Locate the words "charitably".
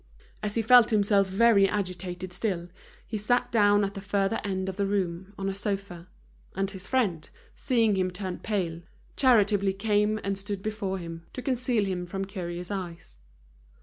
9.15-9.73